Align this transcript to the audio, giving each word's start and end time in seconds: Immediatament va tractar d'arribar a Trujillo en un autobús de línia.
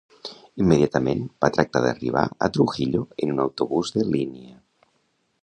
Immediatament 0.63 1.19
va 1.45 1.49
tractar 1.57 1.81
d'arribar 1.83 2.23
a 2.47 2.49
Trujillo 2.57 3.03
en 3.27 3.35
un 3.35 3.45
autobús 3.45 3.95
de 3.99 4.09
línia. 4.17 4.59